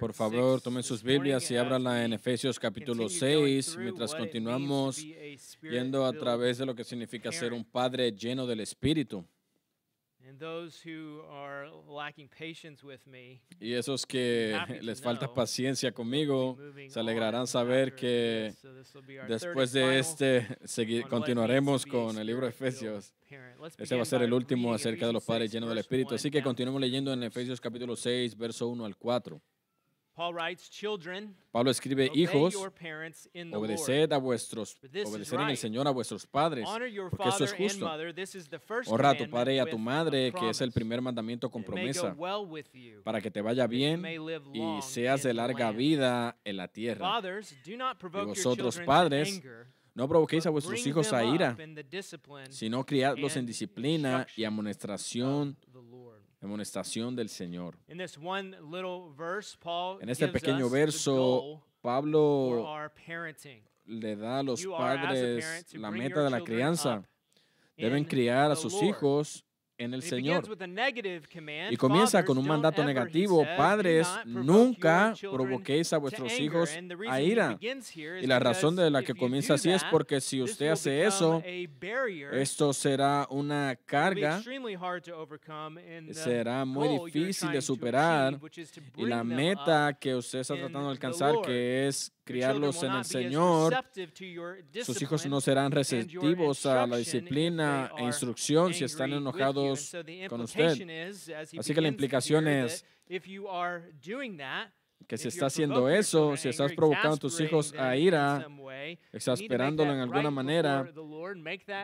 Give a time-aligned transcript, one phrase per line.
[0.00, 3.82] Por favor, 6 tomen sus Biblias y ábranla en Efesios capítulo continue going 6, through
[3.84, 5.04] mientras continuamos
[5.62, 9.24] yendo a través de lo que significa ser un padre lleno del Espíritu.
[13.60, 16.56] Y esos que les falta paciencia conmigo,
[16.88, 18.58] se alegrarán saber que this.
[18.60, 20.46] So this will be our third and después de este
[21.08, 23.12] continuaremos con el libro de Efesios.
[23.78, 26.10] Ese va a ser el último acerca de los padres 6, llenos del Espíritu.
[26.10, 29.40] 1 Así que continuemos leyendo en Efesios capítulo 6, verso 1 al 4.
[30.14, 35.56] Paul writes, "Children, Pablo escribe, hijos, obedeced a vuestros, obedecer en el.
[35.56, 38.92] Señor a vuestros padres, Honor your porque eso father es justo.
[38.92, 42.14] Honra a tu padre y a tu madre, que es el primer mandamiento con promesa,
[43.04, 44.04] para que te vaya bien
[44.52, 47.08] y seas de larga vida en la tierra.
[47.08, 49.42] Fathers, do not provoke your vosotros, children padres,
[49.94, 54.44] No provoquéis a vuestros hijos a ira, in the discipline sino criadlos en disciplina y
[54.44, 55.56] amonestación.
[56.42, 57.76] Amonestación del Señor.
[57.88, 62.66] In this one little verse, Paul En este gives pequeño us verso, Pablo
[63.84, 67.04] le da a los padres la meta de la crianza.
[67.76, 69.44] Deben criar a sus hijos
[69.82, 70.44] en el Señor.
[71.70, 73.44] Y comienza con un mandato negativo.
[73.56, 76.70] Padres, nunca provoquéis a vuestros hijos
[77.08, 77.58] a ira.
[78.20, 81.42] Y la razón de la que comienza así es porque si usted hace eso,
[82.32, 84.42] esto será una carga
[86.12, 88.38] será muy difícil de superar,
[88.96, 93.74] y la meta que usted está tratando de alcanzar, que es criarlos en el Señor,
[94.84, 99.71] sus hijos no serán receptivos a la disciplina e instrucción si están enojados
[100.28, 100.78] con usted.
[101.58, 102.84] Así que la implicación es
[105.06, 108.46] que si if está you're haciendo eso, si estás provocando a tus hijos a ira,
[109.12, 110.90] exasperándolo en alguna manera,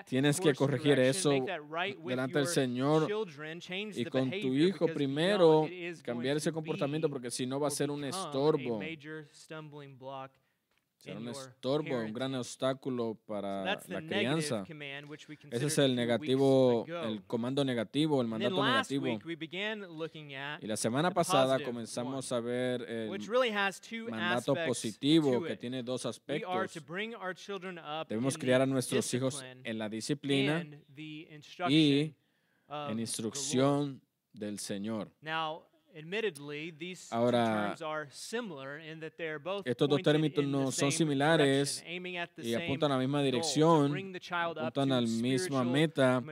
[0.07, 1.31] tienes que corregir eso
[2.05, 3.09] delante del Señor
[3.95, 5.69] y con tu hijo primero
[6.03, 8.81] cambiar ese to comportamiento porque si no va a ser un estorbo,
[10.99, 14.65] será un estorbo, un gran obstáculo So para the la crianza.
[14.67, 15.11] command,
[15.51, 19.07] Ese es el negativo, el comando negativo, el mandato negativo.
[20.61, 23.51] Y la semana pasada comenzamos one, a ver el really
[24.11, 26.75] mandato positivo que tiene dos aspectos.
[28.09, 30.67] Debemos criar a nuestros hijos en la disciplina
[31.69, 32.15] y
[32.69, 34.01] en instrucción
[34.33, 35.11] del Señor.
[35.21, 35.68] Now,
[37.11, 37.45] Ahora,
[37.77, 41.85] terms are similar in that they're both estos dos términos the son similares
[42.37, 43.93] y apuntan a la misma dirección,
[44.57, 46.23] apuntan a la misma meta,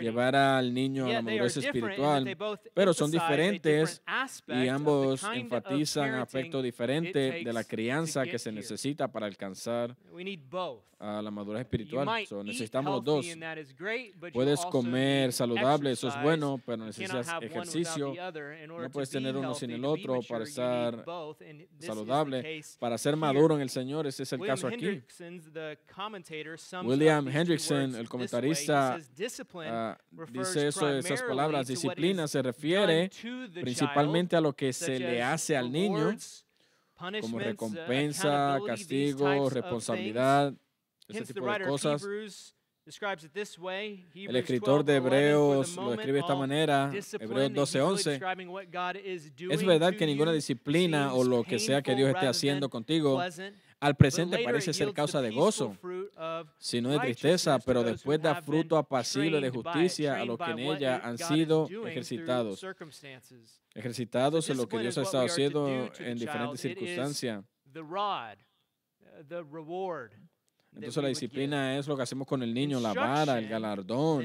[0.00, 2.36] llevar al niño a la Yet they are madurez espiritual,
[2.74, 4.02] pero son diferentes
[4.48, 10.40] y ambos enfatizan aspectos diferentes de la crianza que se necesita para alcanzar We need
[10.50, 10.82] both.
[10.98, 12.26] a la madurez espiritual.
[12.26, 13.26] So, necesitamos los dos.
[14.32, 18.14] Puedes comer saludable, eso es bueno, pero necesitas ejercicio.
[18.66, 21.04] No to puedes tener uno sin el otro para estar
[21.78, 22.62] saludable.
[22.78, 25.02] Para ser maduro en el Señor, ese es el William caso aquí.
[26.84, 32.42] William Hendrickson, el comentarista, says, "Discipline Ah, refers dice eso, esas palabras, disciplina is se
[32.42, 33.10] refiere
[33.60, 36.16] principalmente a lo que se le hace al niño
[37.20, 40.54] como uh, recompensa, castigo, responsabilidad,
[41.08, 42.53] ese tipo de cosas.
[42.84, 44.04] Hebrews describes it this way.
[44.14, 47.30] El escritor de 12:11, for the Hebreos lo escribe de esta manera, Hebreos and he's
[47.30, 48.10] really 12:11.
[48.10, 52.10] describing what God is Es verdad que ninguna disciplina o lo que sea que Dios
[52.10, 53.20] esté haciendo contigo
[53.80, 55.76] al presente parece ser causa the de gozo,
[56.58, 61.00] sino de tristeza, pero después da fruto apacible de justicia a los que en ella
[61.02, 62.64] han sido ejercitados.
[63.74, 67.44] Ejercitados en lo que Dios ha estado haciendo en diferentes circunstancias.
[70.74, 74.24] Entonces la disciplina es lo que hacemos con el niño, la vara, el galardón.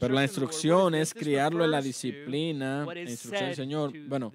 [0.00, 3.92] Pero la instrucción es criarlo en la disciplina, is instrucción del Señor.
[4.08, 4.32] Bueno,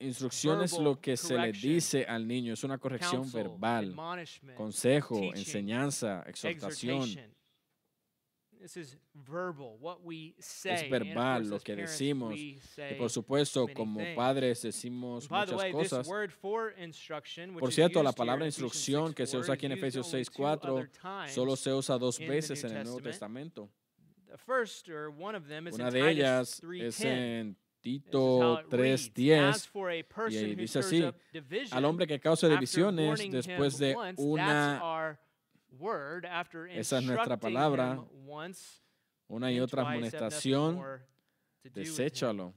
[0.00, 3.94] instrucción es lo que se le dice al niño, es una corrección verbal,
[4.56, 7.08] consejo, enseñanza, exhortación.
[8.60, 10.84] This is verbal, what we say.
[10.84, 12.34] of verbal lo que parents, decimos.
[12.36, 12.58] Y
[12.98, 14.14] por supuesto, como things.
[14.14, 16.06] padres decimos the muchas way, cosas.
[17.58, 20.72] Por cierto, la palabra instrucción que se 6:4 usa aquí en Efesios only two 6.4
[20.72, 21.32] other times.
[21.32, 23.54] solo se usa dos veces en el Nuevo Testament.
[23.54, 23.70] Testamento.
[24.30, 26.82] The first, or one of them, is Una de ellas 3:10.
[26.84, 29.06] es en Tito it reads.
[29.06, 29.66] As 3.10.
[29.68, 31.02] for a person who dice así,
[31.70, 35.18] Al hombre que causa divisiones después de una,
[35.78, 38.02] word, after Esa es nuestra palabra,
[39.28, 41.00] una y otra amonestación,
[41.64, 42.54] deséchalo.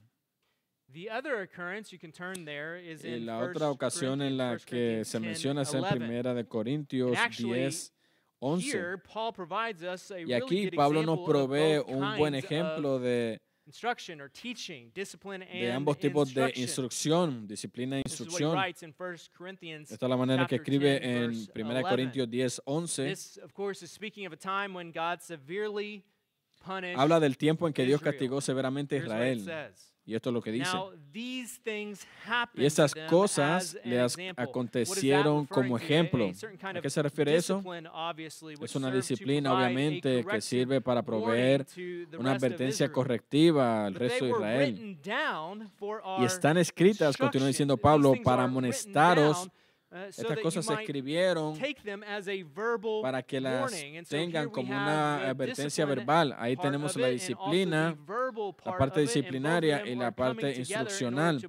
[0.92, 4.36] The other occurrence you can turn there is Y in la 1 otra ocasión en
[4.36, 5.96] la Corinthians, 1 que se 10, menciona es en 11.
[5.96, 7.92] Primera de Corintios And actually, 10,
[8.40, 8.64] 11.
[8.64, 13.00] Here, Paul provides us a Y really aquí good Pablo nos provee un buen ejemplo
[13.00, 18.52] de instruction or teaching, discipline and de ambos tipos de instrucción, disciplina e instrucción.
[18.52, 19.90] writes in 1 Corinthians.
[19.90, 21.82] Esta es la manera que escribe 10, en verse 1 11.
[21.88, 23.04] Corintios 10, 11.
[23.04, 26.04] This, of course, is speaking of a time when God severely
[26.64, 29.72] punished Habla del tiempo en que Dios castigó severamente a Israel.
[30.06, 30.76] Y esto es lo que dice.
[32.54, 34.24] Y estas cosas as an le as- example.
[34.24, 36.30] What is that acontecieron como ejemplo.
[36.62, 37.62] ¿A qué se refiere eso?
[38.60, 41.66] Es una disciplina, obviamente, que sirve para proveer
[42.18, 44.98] una advertencia correctiva al resto de Israel.
[46.18, 49.48] Y están escritas, continúa diciendo Pablo, para amonestaros.
[49.94, 51.58] Uh, Estas cosas se escribieron
[53.02, 53.72] para que las
[54.08, 56.34] tengan como una advertencia verbal.
[56.38, 61.40] Ahí tenemos la disciplina, la part parte disciplinaria y la parte instruccional.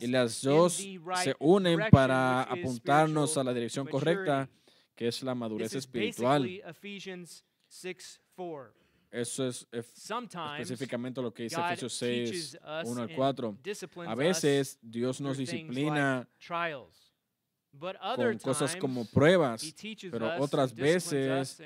[0.00, 4.48] y las dos se unen para apuntarnos a la dirección correcta,
[4.94, 6.42] que es la madurez espiritual.
[6.42, 8.84] basically Ephesians 6:4.
[9.14, 13.58] Eso es específicamente lo que dice Efesios 6, teaches us 1 al and 4.
[13.62, 16.28] disciplines A veces Dios nos disciplina
[17.78, 19.74] con cosas como pruebas,
[20.10, 21.60] pero otras veces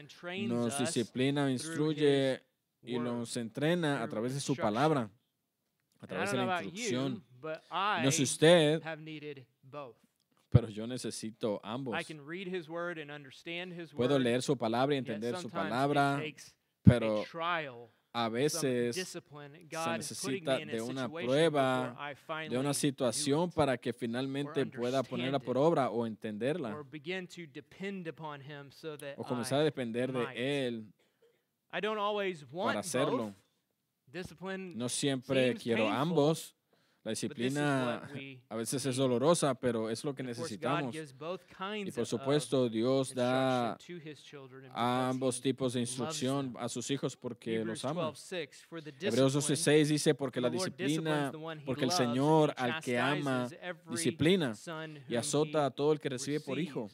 [0.46, 2.43] nos disciplina, instruye
[2.82, 4.75] y nos entrena a través de su instruction.
[4.75, 5.10] palabra,
[6.00, 7.25] a través de la instrucción.
[8.02, 8.82] No sé I usted,
[10.50, 12.00] pero yo necesito ambos.
[12.00, 14.22] I can read his word and understand his Puedo word.
[14.22, 16.22] leer su palabra y entender su palabra,
[16.82, 17.25] pero
[18.12, 19.20] a veces se
[19.96, 22.14] necesita de una prueba,
[22.49, 26.76] de una situación it, para que finalmente pueda ponerla por obra o entenderla
[29.16, 30.26] o comenzar a depender de.
[30.34, 30.93] Él
[31.70, 33.34] para hacerlo.
[34.75, 36.57] No siempre quiero ambos.
[37.08, 38.02] La disciplina
[38.50, 40.94] a veces es dolorosa, pero es lo que necesitamos.
[40.94, 43.78] Y por supuesto, Dios da
[44.75, 48.10] a ambos tipos de instrucción a sus hijos porque los ama.
[48.10, 51.32] 12:6, for the Hebreos discipline 12:6 dice, porque la disciplina,
[51.64, 53.49] porque el Señor al que ama
[53.88, 54.52] disciplina
[55.08, 56.90] y azota a todo el que recibe por hijo.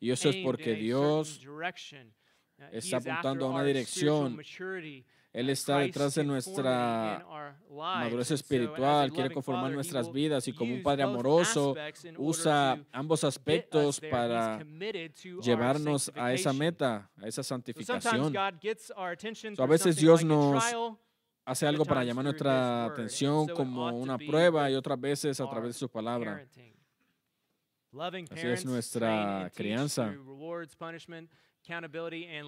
[0.00, 1.46] Y eso es porque Dios.
[1.46, 4.38] Uh, está apuntando a una dirección.
[5.32, 7.24] Él está detrás de nuestra
[7.70, 11.74] madurez espiritual, quiere conformar nuestras vidas y como un Padre amoroso
[12.18, 14.62] usa ambos aspectos para
[15.42, 18.32] llevarnos a esa meta, a esa santificación.
[19.54, 20.62] So, a veces Dios nos
[21.44, 25.78] Hace algo para llamar nuestra atención como una prueba y otras veces a través de
[25.78, 26.46] su palabra.
[28.30, 30.14] Así es nuestra crianza.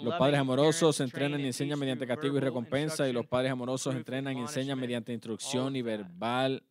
[0.03, 4.37] Los padres amorosos entrenan y enseñan mediante castigo y recompensa y los padres amorosos entrenan
[4.37, 6.63] y enseñan mediante instrucción y verbal.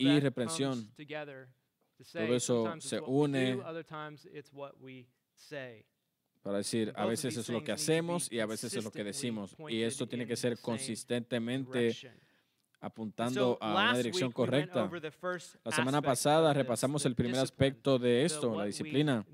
[0.00, 0.90] Y reprensión.
[2.12, 3.58] Todo eso se une.
[6.42, 9.56] Para decir, a veces es lo que hacemos y a veces es lo que decimos.
[9.68, 11.94] Y esto tiene que ser consistentemente
[12.80, 14.90] apuntando a una dirección correcta.
[15.64, 19.26] La semana pasada repasamos el primer aspecto de esto, la disciplina.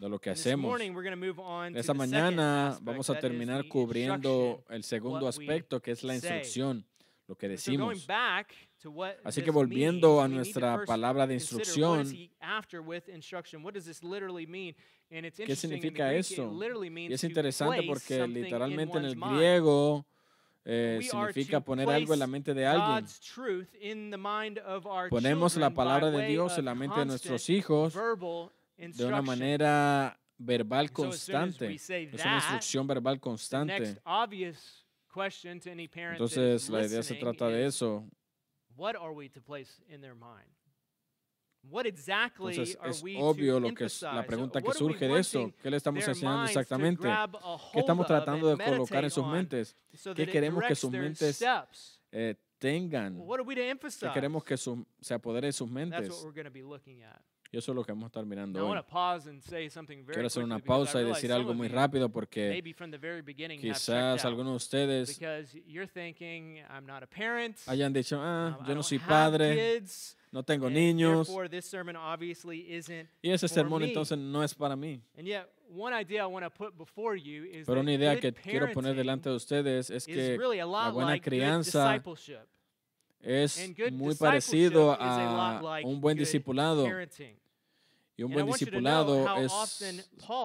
[0.00, 0.70] De lo que hacemos.
[0.70, 5.28] morning we're going to move on to Esta mañana vamos a terminar cubriendo el segundo
[5.28, 6.86] aspecto, que es la instrucción,
[7.28, 8.06] lo que decimos.
[9.24, 12.10] Así que volviendo a nuestra palabra de instrucción,
[15.46, 16.50] ¿qué significa esto?
[16.96, 20.06] Y es interesante porque literalmente en el griego
[20.64, 23.06] eh, significa poner algo en la mente de alguien.
[25.10, 27.94] Ponemos la palabra de Dios en la mente de nuestros hijos
[28.80, 31.74] de una manera verbal constante.
[31.74, 34.00] Es una instrucción verbal constante.
[36.12, 38.08] Entonces la idea se trata de eso.
[38.76, 40.48] What are we to place in their mind?
[41.62, 45.40] What exactly Entonces es obvio lo que es la pregunta que surge de eso.
[45.42, 47.02] wanting ¿Qué le estamos enseñando exactamente?
[47.72, 49.76] ¿Qué estamos tratando de colocar en sus mentes?
[49.92, 51.44] so ¿Qué queremos que sus mentes?
[52.12, 53.18] Eh, tengan?
[54.00, 56.08] ¿Qué queremos que su- se apodere de sus mentes?
[57.52, 58.84] Y eso es lo que vamos a estar mirando hoy.
[60.12, 62.62] Quiero hacer una pausa y decir algo muy rápido porque
[63.60, 65.18] quizás algunos de ustedes
[67.66, 69.82] hayan dicho, ah, um, yo no soy padre,
[70.32, 71.28] no tengo niños.
[73.22, 75.02] Y ese sermón entonces no es para mí.
[77.66, 81.12] Pero una idea que quiero poner delante de ustedes es que really a lot buena
[81.20, 82.00] crianza.
[83.22, 86.86] Es muy parecido a un buen discipulado.
[88.16, 89.52] Y un buen discipulado es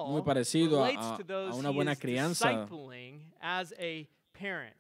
[0.08, 2.50] muy parecido a, a una buena crianza.
[2.50, 4.75] discipling as a parent.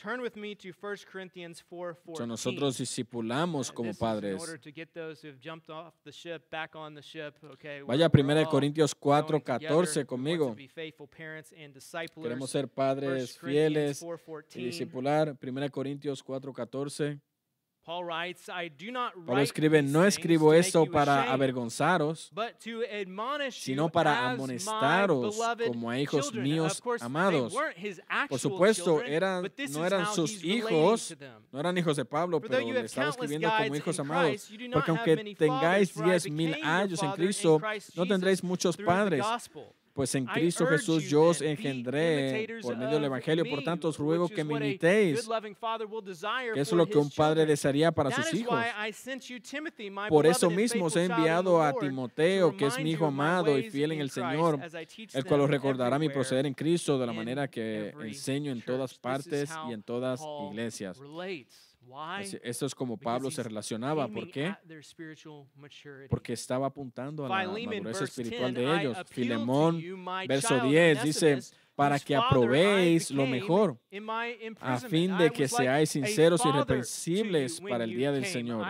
[0.00, 2.18] Turn with me to 1 Corinthians 4:14.
[2.18, 4.40] So, nosotros discipulamos como padres.
[7.84, 9.68] Vaya a we're- we're 1 all Corintios growing 4, together.
[9.68, 10.56] 14 We want conmigo.
[12.22, 14.60] Queremos ser 1 padres fieles y 4:14.
[14.62, 15.36] discipular.
[15.36, 17.18] 1 Corintios 4, 14.
[19.26, 22.30] Pablo escribe, no escribo esto para avergonzaros,
[23.50, 27.54] sino para amonestaros como a hijos míos amados.
[28.28, 31.16] Por supuesto, eran, no eran sus hijos,
[31.50, 34.50] no eran hijos de Pablo, pero le estaba escribiendo como hijos amados.
[34.70, 37.58] Porque aunque tengáis diez mil años en Cristo,
[37.94, 39.24] no tendréis muchos padres.
[39.98, 43.44] Pues en Cristo Jesús yo os engendré por medio del Evangelio.
[43.50, 45.28] Por tanto, os ruego que me imitéis,
[46.54, 48.56] que eso es lo que un padre desearía para sus hijos.
[50.08, 53.90] Por eso mismo os he enviado a Timoteo, que es mi hijo amado y fiel
[53.90, 54.60] en el Señor,
[55.14, 58.94] el cual os recordará mi proceder en Cristo de la manera que enseño en todas
[58.94, 60.96] partes y en todas iglesias.
[62.42, 64.08] Esto es como Pablo se relacionaba.
[64.08, 64.54] ¿Por qué?
[66.08, 68.98] Porque estaba apuntando a la madurez espiritual 10, de ellos.
[69.08, 69.82] Filemón,
[70.26, 71.38] verso child 10, dice,
[71.74, 73.78] para que aprobéis lo mejor,
[74.60, 78.24] a fin de que seáis sinceros y irreprensibles when para el día del.
[78.24, 78.66] Señor.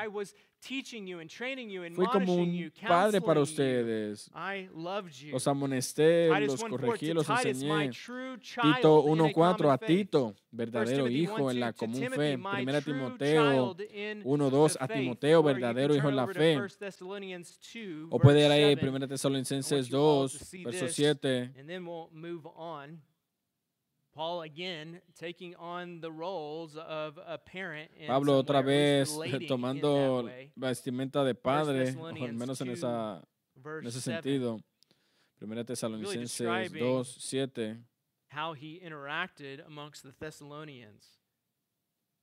[0.58, 4.28] I was teaching you and training you, Fui como un you, padre para ustedes.
[4.34, 5.32] I loved you.
[5.32, 7.90] Los amonesté, los 1:4, corregí, los enseñé.
[7.90, 9.78] Tito in a 1.4 common a.
[9.78, 12.38] Tito, verdadero hijo en la 1:2 to común fe.
[12.38, 14.88] Primera Timoteo child in 1.2 the a.
[14.88, 16.56] Timoteo, verdadero hijo en la fe.
[16.56, 20.64] 1 Thessalonians 2, O puede ir ahí 7, 1 Tesalonicenses you all to 2, see
[20.64, 20.96] verso this.
[20.96, 21.52] 7.
[24.18, 29.10] Paul again taking on the roles of a parent in Pablo otra way, or at
[29.10, 33.22] least vez tomando vestimenta de padre, o al menos en, 2, esa,
[33.64, 34.60] en ese sentido.
[35.40, 37.84] 1 Tesalonicenses describing 2, 7.
[38.30, 41.04] how he interacted amongst the Thessalonians.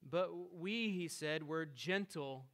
[0.03, 2.47] But we, he said, were gentle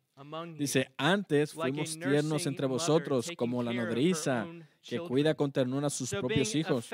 [0.57, 4.47] Dice, antes fuimos tiernos entre vosotros, como la nodriza
[4.81, 6.89] que cuida con ternura a sus propios hijos.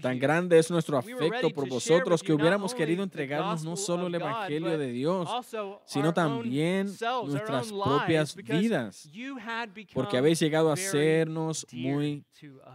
[0.00, 4.78] Tan grande es nuestro afecto por vosotros que hubiéramos querido entregarnos no solo el Evangelio
[4.78, 5.28] de Dios,
[5.84, 6.86] sino también
[7.26, 9.10] nuestras propias vidas,
[9.92, 12.24] porque habéis llegado a sernos muy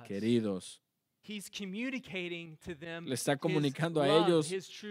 [0.06, 0.83] queridos.
[1.26, 4.48] He's communicating to them Le está comunicando a ellos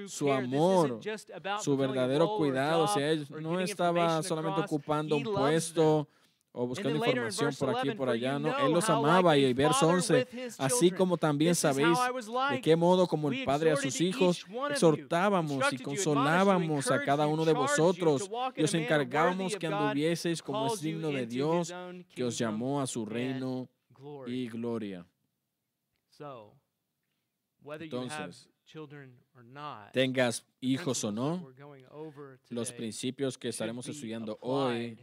[0.06, 1.00] su amor,
[1.60, 3.30] su verdadero cuidado job hacia ellos.
[3.30, 6.08] No estaba solamente ocupando un puesto
[6.54, 8.38] o And buscando información por aquí y 11, por allá.
[8.38, 11.98] No, Él los amaba y el verso father 11, with his así como también sabéis
[12.50, 17.44] de qué modo como el Padre a sus hijos exhortábamos y consolábamos a cada uno
[17.44, 18.30] de vosotros.
[18.56, 21.72] y os encargábamos que anduvieseis como es digno de Dios
[22.14, 23.68] que os llamó a su reino
[24.26, 25.06] y gloria.
[26.10, 26.12] So, whether you have
[27.64, 28.49] Entonces,
[29.93, 31.52] tengas hijos o no,
[32.49, 34.99] los principios que estaremos estudiando hoy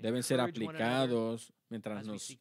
[0.00, 2.36] deben ser aplicados mientras nos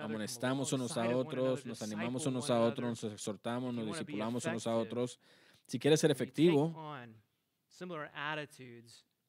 [0.00, 4.76] amonestamos unos a otros, nos animamos unos a otros, nos exhortamos, nos discipulamos unos a
[4.76, 5.18] otros.
[5.66, 6.74] Si quieres ser efectivo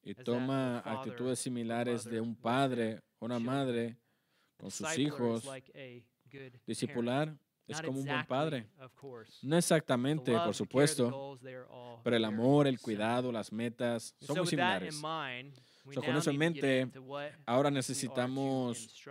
[0.02, 3.96] y toma actitudes similares de un padre o una madre
[4.56, 5.48] con sus hijos,
[6.66, 8.66] discipular es como un buen padre.
[9.42, 11.38] No exactamente, por supuesto,
[12.02, 14.94] pero el amor, el cuidado, las metas son so muy similares.
[14.94, 16.90] So, con eso en mente,
[17.44, 19.04] Ahora necesitamos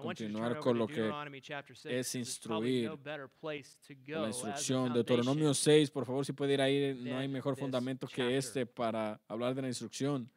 [0.00, 4.32] continuar con lo que Deuteronomy chapter 6, es instruir la instrucción.
[4.32, 8.66] foundation Deuteronomio 6, por favor, si puede ir ahí, no hay mejor fundamento que este
[8.66, 10.30] para hablar de la instrucción.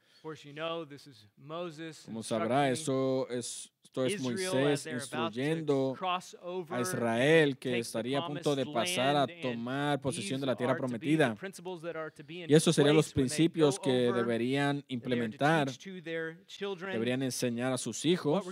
[2.06, 5.96] Como sabrá, eso es, esto es Moisés instruyendo
[6.70, 11.36] a Israel que estaría a punto de pasar a tomar posesión de la tierra prometida.
[12.28, 18.46] Y esos serían los principios que deberían implementar, deberían enseñar a sus hijos.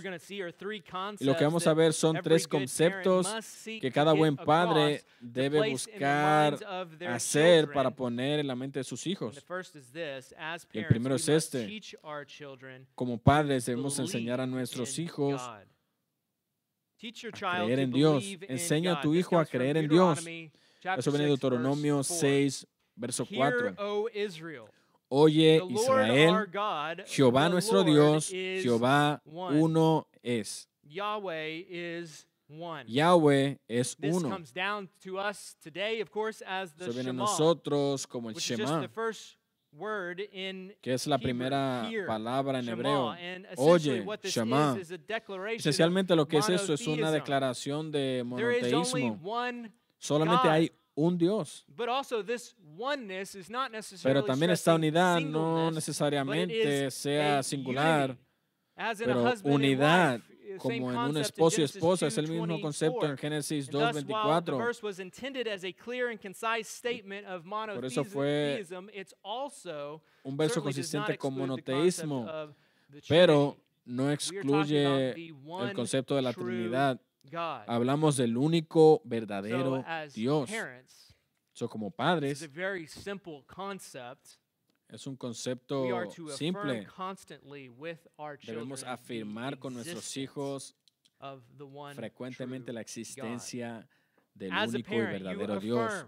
[1.20, 3.28] Y lo que vamos a ver son tres conceptos
[3.64, 6.58] que cada buen padre debe buscar
[7.08, 9.44] hacer para poner en la mente de sus hijos.
[10.72, 11.80] Y el primero es este.
[12.94, 15.66] Como padres debemos enseñar a nuestros in hijos God.
[16.98, 18.24] Teach your a child creer en Dios.
[18.48, 20.18] Enseña a tu hijo a creer en Dios.
[20.18, 22.04] Eso viene de 6, verse Deuteronomio 4.
[22.04, 22.66] 6,
[22.96, 23.86] verso Hear, 4.
[23.86, 24.64] O Israel,
[25.08, 26.48] Oye Israel,
[27.06, 30.68] Jehová nuestro Dios, Jehová uno es.
[30.82, 31.66] Yahweh
[33.68, 34.38] es uno.
[36.78, 38.88] Eso viene a nosotros como el Shema,
[39.76, 43.14] word in que es la Hebrew, primera hear, palabra en hebreo.
[43.56, 44.76] Oye, what this Shema.
[44.76, 49.20] is is a declaration of Esencialmente lo que es eso es una declaración de monoteísmo.
[49.98, 51.64] Solamente hay un Dios.
[51.68, 58.10] But also this oneness is not Pero necessarily también esta unidad no necesariamente sea singular,
[58.10, 58.22] unity.
[58.76, 60.20] As in a pero unidad,
[60.58, 62.60] como en un esposo y esposa, es el mismo 2:24.
[62.60, 64.58] concepto en Génesis And thus, while the 2.24.
[64.58, 68.64] verse was intended as a clear and concise statement of Por eso fue
[70.24, 72.54] Un verso consistente con monoteísmo,
[73.08, 77.00] pero no excluye el concepto de la Trinidad.
[77.66, 79.84] Hablamos del único verdadero
[80.14, 80.50] Dios.
[81.52, 82.48] So, como padres,
[84.88, 85.84] es un concepto
[86.36, 86.86] simple.
[88.42, 90.76] Debemos afirmar con nuestros hijos
[91.94, 93.88] frecuentemente la existencia
[94.34, 96.06] del único y verdadero Dios.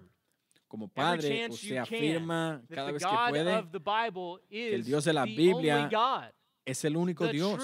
[0.69, 6.31] Como padre, usted afirma cada vez que puede, Bible el Dios de la Biblia
[6.65, 7.59] es el único Dios,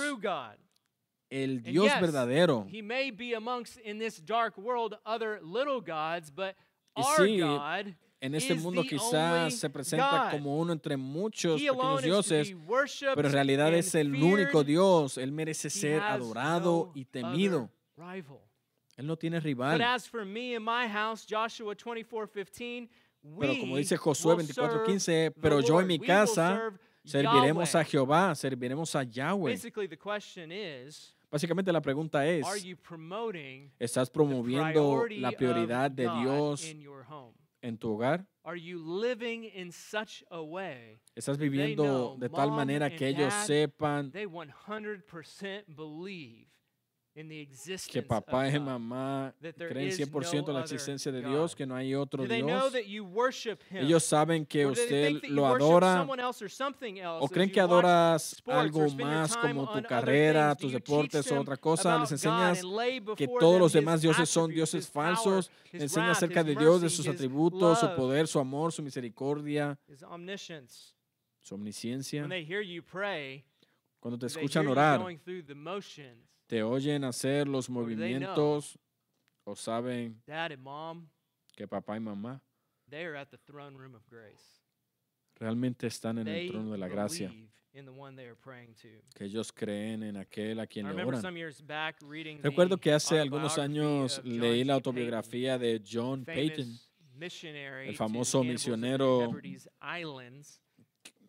[1.28, 2.66] el Dios verdadero.
[2.66, 6.56] He may be amongst in this dark world other little gods, but
[6.97, 7.94] Y our sí, God,
[8.25, 12.57] En este mundo quizás se presenta como uno entre muchos pequeños dioses,
[13.14, 14.64] pero en realidad es el único.
[14.64, 15.19] Dios.
[15.19, 17.71] Él merece ser adorado y temido.
[18.97, 19.78] Él no tiene rival.
[19.83, 22.88] as for me and my house, Joshua 24:15,
[23.38, 26.73] Pero como dice Josué will serve 24:15, the pero yo en mi casa
[27.04, 27.85] serviremos a.
[27.85, 29.54] Jehová, serviremos a Yahweh.
[31.31, 32.47] Básicamente la pregunta es,
[33.78, 36.75] ¿estás promoviendo la prioridad de Dios?
[37.64, 38.26] En tu hogar?
[38.44, 43.33] Are you living in such a way ¿Estás they viviendo de tal manera que ellos
[43.33, 46.53] sepan they 100% believe
[47.14, 51.30] que papá y mamá creen is 100% en no la existencia de God?
[51.30, 52.75] Dios, que no hay otro Dios?
[53.71, 58.42] Ellos saben que usted lo adora someone else or something else o creen que adoras
[58.47, 61.99] algo más como tu carrera, tus deportes o otra cosa.
[61.99, 62.62] Les enseñas
[63.16, 65.50] que todos los demás dioses son dioses falsos.
[65.73, 69.78] His Enseña wrath, acerca de Dios, de sus atributos, su poder, su amor, su misericordia,
[71.40, 72.23] su omnisciencia.
[72.23, 73.44] When they hear you pray,
[74.00, 75.00] Cuando te escuchan orar,
[76.47, 78.79] te oyen hacer los movimientos
[79.45, 80.23] o saben
[80.59, 81.09] mom,
[81.55, 82.43] que papá y mamá
[82.89, 84.63] they are at the throne room of grace.
[85.37, 88.75] realmente están en el trono de la gracia, believe in the one they are praying
[88.75, 88.89] to.
[89.15, 91.23] que ellos creen en aquel a quien le oran.
[92.43, 96.78] Recuerdo que hace algunos años leí la autobiografía de John Payton,
[97.87, 99.33] el famoso misionero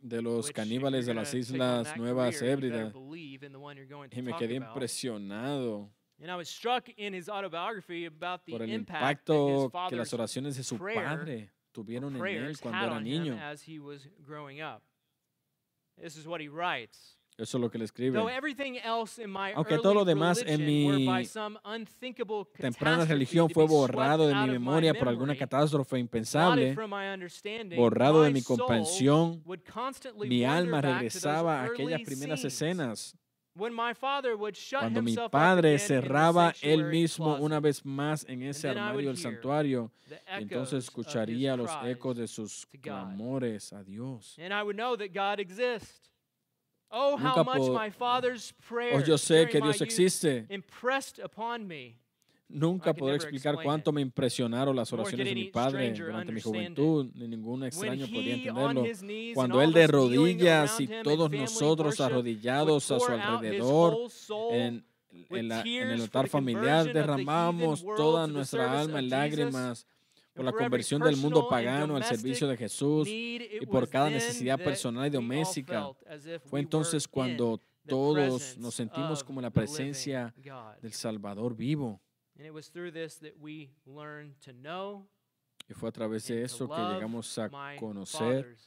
[0.07, 5.89] de los caníbales de las Islas Nuevas Hébridas y me quedé impresionado
[6.21, 10.55] And I was struck in his autobiography about the por el impacto que las oraciones
[10.55, 13.37] de su padre tuvieron en él cuando era niño.
[16.01, 17.17] This is what he writes.
[17.37, 18.17] Eso es lo que le escribe.
[19.55, 21.07] Aunque todo lo demás en mi
[22.57, 26.75] Temprana religión fue borrado de mi memoria por alguna catástrofe impensable,
[27.75, 29.43] borrado de mi comprensión.
[30.25, 33.17] Mi alma regresaba a aquellas primeras escenas,
[33.53, 39.09] cuando mi padre cerraba él mismo una vez más en ese then I would armario
[39.09, 44.37] del santuario, y entonces escucharía los ecos de sus clamores a Dios.
[46.97, 50.45] Oh, how Nunca much po- my father's Oh, prayers yo sé que Dios existe.
[50.49, 51.97] impressed upon me.
[52.47, 57.27] Nunca podré explicar cuánto me impresionaron las oraciones de mi padre durante mi juventud, ni
[57.27, 58.85] ningún When extraño on entenderlo.
[58.85, 62.99] his knees and Cuando all Él of de rodillas around y todos nosotros arrodillados a
[62.99, 64.85] su alrededor whole soul en,
[65.31, 69.87] en la- en tears el altar familiar, derramamos toda nuestra alma en lágrimas
[70.35, 73.07] por la conversión del mundo pagano al servicio de Jesús.
[73.07, 75.89] y por cada necesidad personal y doméstica.
[76.45, 80.33] Fue entonces cuando todos nos sentimos como la the living presencia
[80.81, 82.01] del Salvador vivo.
[85.67, 88.57] Y fue a través de eso que llegamos a conocer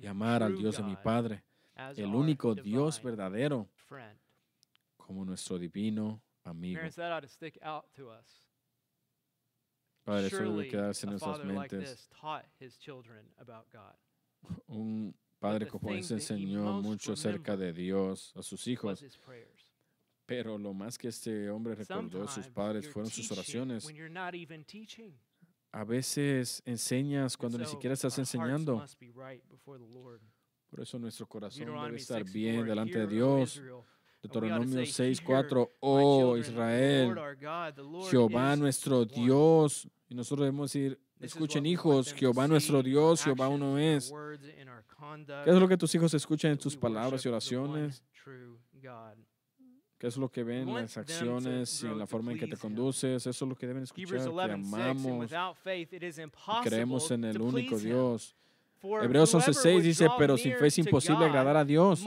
[0.00, 1.44] y amar al Dios de mi Padre,
[1.96, 3.68] el único Dios verdadero,
[4.96, 6.78] como nuestro divino amigo.
[6.78, 8.44] Parents, that ought to stick out to us.
[10.04, 12.10] Padre, eso quedarse en nuestras mentes.
[14.68, 19.02] Un padre como ese enseñó mucho acerca de Dios a sus hijos,
[20.26, 23.86] pero lo más que este hombre recordó de sus padres fueron sus oraciones.
[25.72, 28.84] A veces enseñas And cuando ni siquiera estás enseñando.
[30.70, 33.62] Por eso nuestro corazón debe estar 6:4, bien delante de "Hear, O Dios.
[34.24, 37.14] Deuteronomio say, 6:4, "Hear, my oh Israel,
[38.10, 39.86] Jehová nuestro one." Dios.
[40.08, 44.12] Y nosotros debemos decir, escuchen hijos, Jehová nuestro Dios, Jehová uno es.
[45.44, 48.02] ¿Qué es lo que tus hijos escuchan en tus palabras y oraciones?
[49.98, 52.56] ¿Qué es lo que ven en las acciones y en la forma en que te
[52.56, 53.26] conduces.
[53.26, 55.86] Eso es lo que deben escuchar, que 11:6 and amamos, y
[56.68, 57.78] creemos en el único.
[57.78, 58.34] Dios.
[59.02, 62.02] Hebreos whoever 11:6 would dice, pero sin fe es imposible agradar a Dios,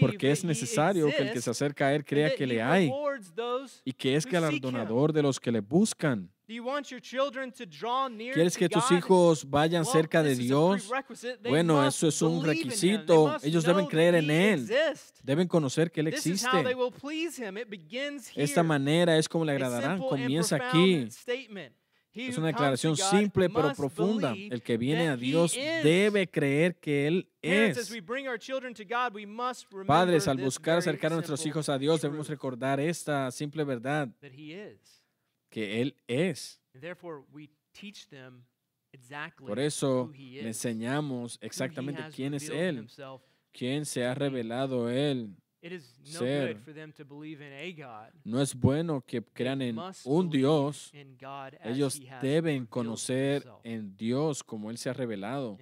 [0.00, 2.90] porque es necesario que el que se acerca a Él crea que le hay
[3.84, 6.30] y que es galardonador de los que le buscan.
[6.48, 10.36] Do you want your children to draw near ¿Quieres que tus hijos vayan cerca de
[10.36, 10.88] Dios?
[11.42, 13.36] Bueno, eso es un requisito.
[13.42, 14.68] Ellos deben creer en Él.
[15.24, 16.48] Deben conocer que Él existe.
[16.76, 17.58] will please him.
[17.58, 19.98] It begins Esta manera es como le agradarán.
[19.98, 21.08] Comienza aquí.
[22.16, 24.34] Es una declaración simple pero profunda.
[24.34, 27.92] El que viene that a Dios debe creer que Él es.
[29.86, 34.08] Padres, al buscar acercar a nuestros hijos a Dios, debemos recordar esta simple verdad,
[35.50, 36.60] que Él es.
[36.74, 38.44] And therefore, we teach them
[38.92, 42.86] exactly Por eso le enseñamos exactamente quién es Él,
[43.52, 45.34] quién se ha revelado Él.
[45.66, 46.54] It is no ser.
[46.54, 48.12] good for them to believe in a God.
[48.24, 50.92] No es bueno que crean en un Dios.
[51.64, 55.58] Ellos deben conocer en Dios como Él se ha revelado.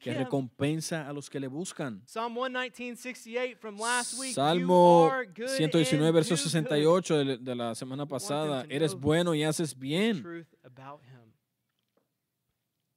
[0.00, 2.02] que recompensa a los que le buscan.
[2.06, 4.30] Psalm 119:68 from last week.
[4.30, 6.50] you Salmo are good 119, and verso do good.
[6.50, 8.66] 68 de, la semana pasada.
[8.68, 10.22] Eres bueno y haces bien.
[10.22, 11.32] truth about him.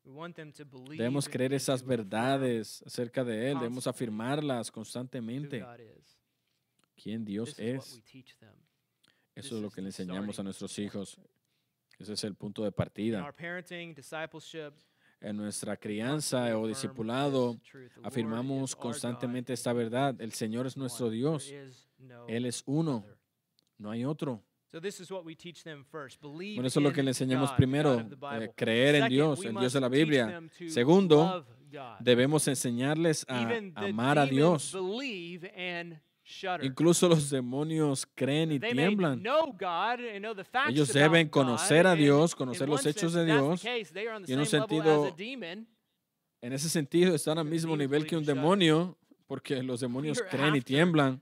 [0.06, 3.60] We want them to believe Debemos creer esas verdades acerca de Él.
[3.60, 5.62] Debemos afirmarlas constantemente.
[5.62, 6.18] God is.
[6.96, 8.02] Quién Dios es.
[9.36, 11.18] Eso es lo que le enseñamos a nuestros hijos.
[12.00, 13.20] Ese es el punto de partida.
[15.22, 17.58] En nuestra crianza o discipulado,
[18.04, 20.20] afirmamos constantemente esta verdad.
[20.20, 21.10] El Señor es nuestro.
[21.10, 21.52] Dios.
[22.28, 23.06] Él es uno.
[23.78, 24.44] No hay otro.
[26.56, 29.80] Bueno, eso es lo que le enseñamos primero, eh, creer en Dios, el Dios de
[29.80, 30.42] la Biblia.
[30.68, 31.46] Segundo.
[32.00, 34.76] Debemos enseñarles a amar a Dios.
[36.62, 39.24] Incluso los demonios creen y tiemblan.
[40.70, 45.16] Ellos deben conocer a Dios, conocer los hechos de Dios, y en un sentido.
[46.42, 50.62] En ese sentido, están al mismo nivel que un demonio, porque los demonios creen y
[50.62, 51.22] tiemblan.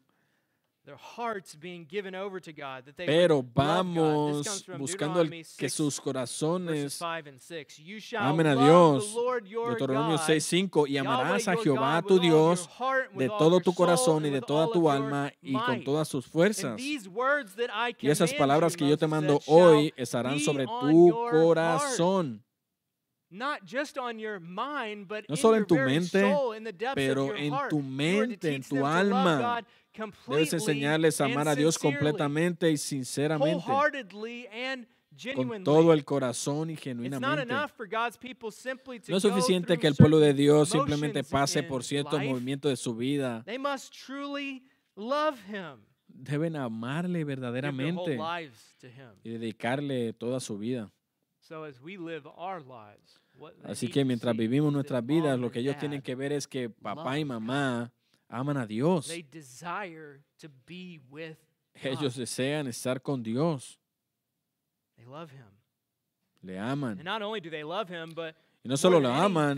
[3.05, 8.13] Pero vamos buscando el- que 6, sus corazones 5 6.
[8.19, 9.13] Amen a Dios.
[9.69, 12.69] Deuteronomio God, 6:5 y amarás a Jehová tu Dios
[13.13, 16.79] de todo tu corazón y de toda tu alma y con todas sus fuerzas.
[17.99, 22.43] Y esas palabras que yo te mando hoy estarán sobre tu corazón,
[23.33, 26.21] Not just on your mind, but No in solo en tu mente,
[26.93, 29.63] pero en tu mente, en tu alma.
[30.27, 33.65] Debes enseñarles a amar a Dios completamente y sinceramente,
[35.35, 37.45] con todo el corazón y genuinamente.
[39.07, 42.31] No es suficiente que el pueblo de Dios simplemente pase por cierto life.
[42.31, 43.43] movimiento de su vida.
[43.45, 44.63] They must truly
[44.95, 45.83] love Him.
[46.07, 48.19] Deben amarle verdaderamente
[49.23, 50.91] y dedicarle toda su vida.
[53.63, 56.69] Así que mientras vivimos nuestras vidas, lo and que ellos tienen que ver es que
[56.69, 57.91] papá y mamá
[58.31, 59.07] aman a Dios.
[59.07, 61.37] They desire to be with
[61.83, 63.79] Ellos desean estar con Dios,
[64.97, 65.45] They love Him.
[66.41, 67.03] le And aman.
[67.03, 69.57] not only do they love Him, but Y no solo lo aman,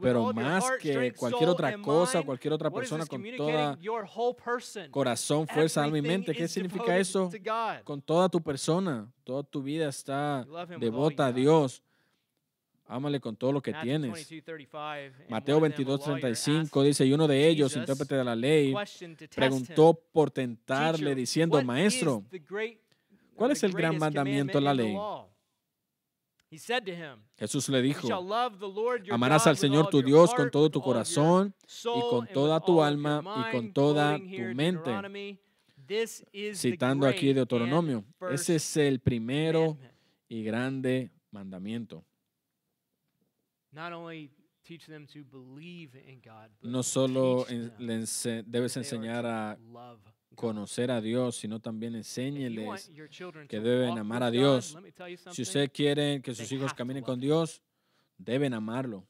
[0.00, 3.78] pero más que cualquier otra and cosa, cualquier otra persona con toda
[4.90, 6.34] corazón, fuerza, alma y mente.
[6.34, 7.30] ¿Qué significa eso?
[7.84, 10.46] Con toda tu persona, toda tu vida está
[10.80, 11.32] devota a.
[11.32, 11.82] Dios.
[12.90, 14.10] Ámale con todo lo que tienes.
[14.10, 17.46] 22:35, and Mateo one of them, a 22, lawyer, 35 asked dice, y uno de
[17.46, 18.74] ellos, intérprete de la ley,
[19.34, 22.24] preguntó por tentarle "Teacher, diciendo, maestro,
[23.34, 24.86] ¿cuál es el gran mandamiento en la ley?
[24.86, 25.28] the law?"
[26.50, 30.50] He said to him, Jesús le "You shall dijo, amarás al Señor tu Dios con
[30.50, 31.54] todo tu corazón
[31.94, 34.24] y con toda tu alma y con mind", toda tu
[34.54, 34.90] mente.
[34.90, 35.38] Deuteronomy,
[35.86, 38.02] "This is the Citando aquí Deuteronomio.
[38.30, 39.92] Ese es el primero commandment."
[40.30, 42.02] y grande mandamiento.
[42.06, 43.67] Not only teach them to believe in God, but
[46.62, 47.46] No solo
[48.46, 49.58] debes enseñar a
[50.34, 52.90] conocer a Dios, sino también enséñeles
[53.48, 54.76] que deben amar a Dios.
[55.32, 57.18] Si usted quiere que sus hijos caminen con.
[57.18, 57.62] Dios,
[58.16, 59.06] deben amarlo.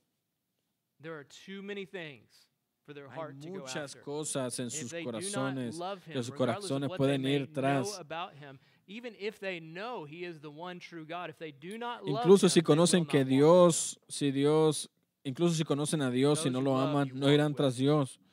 [1.01, 2.49] There are too many things
[2.85, 5.79] for their Hay muchas cosas en sus corazones.
[6.05, 8.01] que sus corazones pueden ir tras.
[8.89, 11.79] About him, even if they know he is the one true God, if they do
[11.79, 13.25] not love Incluso si conocen que.
[13.25, 14.89] Dios, si Dios,
[15.25, 18.19] incluso si conocen a Dios y Those no lo aman, no irán tras Dios.
[18.19, 18.25] And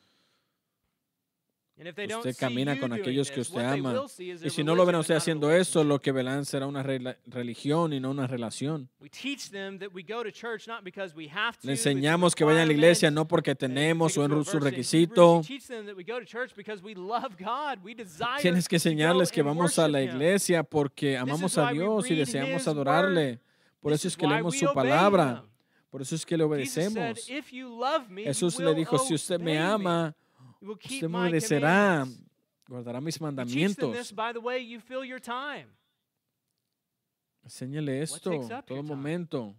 [1.26, 4.06] if they don't Usted camina con aquellos que usted ama.
[4.18, 7.92] Y si no lo ven a usted haciendo eso, lo que verán será una religión
[7.92, 8.90] y no una relación.
[11.62, 15.42] Le enseñamos que vayan a la iglesia no porque tenemos o en su requisito.
[18.42, 23.42] Tienes que enseñarles que vamos a la iglesia porque amamos a Dios y deseamos adorarle.
[23.82, 25.44] Por eso es que leemos su palabra.
[25.90, 27.30] Por eso es que le obedecemos.
[27.30, 30.14] "If you love me, you Jesús le dijo, si usted me ama,
[30.74, 32.32] usted me obedecerá, commandments."
[32.68, 34.14] guardará mis mandamientos.
[37.44, 38.32] Enséñale esto,
[38.66, 39.56] todo momento.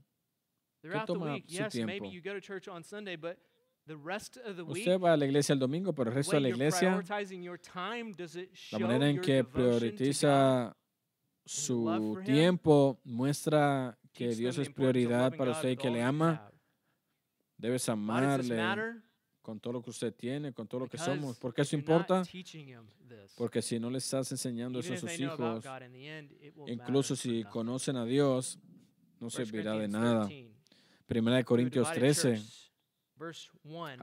[0.83, 2.11] the toma su tiempo?
[2.11, 3.39] you go to church on Sunday, but
[3.87, 6.37] the rest of the week, Usted va a la iglesia el domingo, pero el resto
[6.37, 7.03] de la iglesia,
[8.73, 10.77] la manera en que prioriza
[11.45, 16.51] su tiempo, muestra que Dios es prioridad para usted y que le ama.
[17.57, 18.57] Debes amarle?
[19.47, 21.39] Con todo lo que usted tiene, con todo lo que somos.
[21.39, 22.25] ¿Por qué eso importa?
[23.37, 25.65] Porque si no le estás enseñando eso a sus hijos,
[26.67, 28.59] incluso si conocen a Dios,
[29.21, 30.27] no 1 servirá de nada.
[30.27, 30.51] 13,
[31.07, 32.66] Primera de Corintios divided 13, church, verse 1,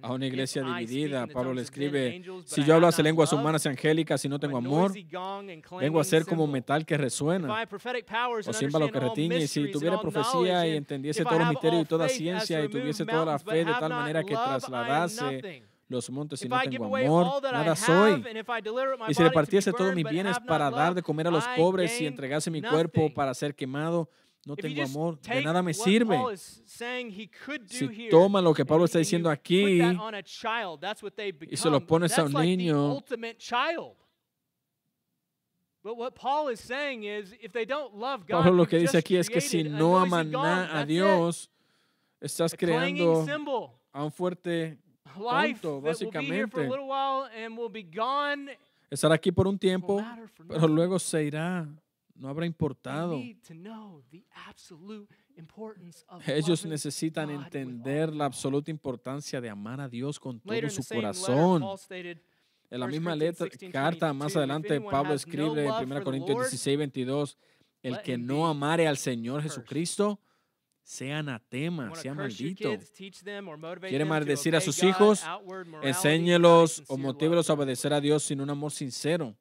[0.01, 4.23] a una "If iglesia dividida, Pablo le escribe, si yo hablase lenguas humanas y angélicas
[4.25, 4.91] y no tengo amor,
[5.79, 7.47] vengo a ser como metal que resuena.
[7.47, 12.09] O and símbalo que retiñe, si tuviera profecía y entendiese todos los misterios y toda
[12.09, 16.49] ciencia y tuviese toda la fe de tal manera que trasladase los montes y If
[16.49, 18.13] no tengo amor, nada soy.
[18.13, 18.33] Y si le
[18.95, 22.07] body to be partiese todos mis bienes para dar de comer a los pobres y
[22.07, 24.09] entregase mi cuerpo para ser quemado,
[24.45, 26.17] no tengo amor, de nada me sirve.
[26.35, 29.81] Si toma lo que Pablo está diciendo aquí
[31.49, 33.95] y se lo pones a un niño, ultimate child.
[35.83, 38.97] But what Paul is saying is, if they don't love God, Pablo lo que dice
[38.97, 40.85] aquí es que si no aman a.
[40.85, 41.49] Dios,
[42.21, 43.25] estás creando
[43.91, 44.77] a un fuerte
[45.13, 46.69] tonto, básicamente.
[48.89, 50.01] Estará aquí por un tiempo,
[50.47, 51.67] pero luego se irá.
[52.15, 53.19] No habrá importado.
[56.27, 61.63] Ellos necesitan entender la absoluta importancia de amar a Dios con todo su corazón.
[62.69, 65.83] En la 1 misma letra, 16, carta, más 22, if adelante, Pablo escribe en love
[65.83, 67.37] 1 for the Corintios Lord, 16, 22,
[67.83, 69.43] el que no amare al Señor.
[69.43, 70.19] Jesucristo,
[70.81, 72.75] sea anatema, sea maldito.
[73.79, 75.23] ¿Quiere maldecir a sus hijos?
[75.81, 79.35] Enséñelos o motívelos a obedecer a Dios sin un amor sincero.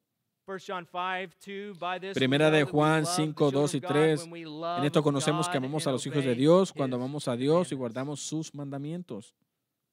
[0.45, 3.73] 1 John 5, 2, by this we Primera de Juan love the 5, children 2
[3.73, 4.17] y of God 3.
[4.17, 4.43] when we
[4.77, 7.75] En esto conocemos que amamos a los hijos de Dios cuando amamos a Dios y
[7.75, 9.33] guardamos sus mandamientos.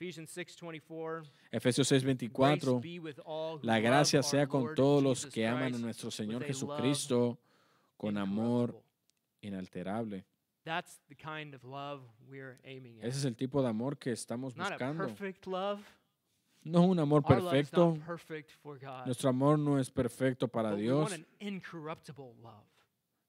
[0.00, 2.80] Ephesians 6:24 Efesios 6, Grace 24.
[2.80, 6.42] be with all who La gracia sea con todos los que aman a nuestro Señor
[6.42, 7.38] Jesucristo
[7.96, 8.82] con amor
[9.42, 10.24] inalterable.
[10.64, 13.06] That's the kind of love we're aiming at.
[13.06, 15.06] Ese es el tipo de amor que estamos buscando.
[16.62, 17.96] No un amor perfecto.
[19.06, 21.10] Nuestro amor no es perfecto para Dios,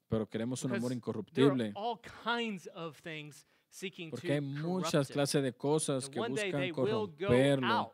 [0.08, 1.72] pero queremos un amor incorruptible.
[4.10, 7.92] Porque hay muchas clases de cosas que buscan they will go corromperlo.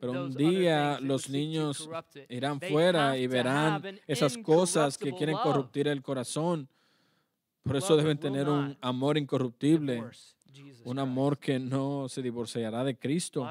[0.00, 1.88] Pero un día los niños.
[2.28, 6.68] Irán fuera y verán esas cosas que quieren corruptir el corazón.
[7.62, 10.02] Por eso deben tener un amor incorruptible,
[10.84, 13.46] un amor que no se divorciará de Cristo.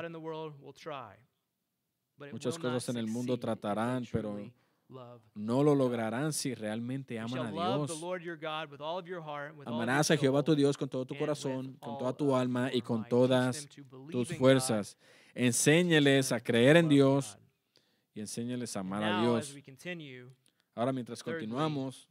[2.32, 4.40] Muchas cosas en el mundo tratarán, pero
[5.36, 8.04] No lo lograrán si realmente aman a Dios.
[9.66, 13.08] Amarás a Jehová tu Dios con todo tu corazón, con toda tu alma y con
[13.08, 13.68] todas
[14.10, 14.98] tus fuerzas.
[15.34, 17.38] Enséñeles a creer en Dios
[18.14, 19.56] y enséñeles a amar a Dios.
[20.74, 22.08] Ahora mientras continuamos,